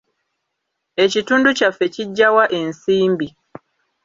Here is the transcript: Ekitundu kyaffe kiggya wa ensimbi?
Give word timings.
Ekitundu 1.03 1.49
kyaffe 1.57 1.85
kiggya 1.93 2.27
wa 2.35 2.45
ensimbi? 2.59 3.27